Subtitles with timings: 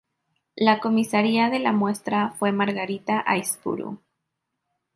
[0.55, 4.01] La comisaría de la muestra fue Margarita Aizpuru.